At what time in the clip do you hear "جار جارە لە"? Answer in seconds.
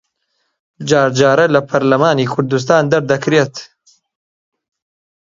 0.89-1.61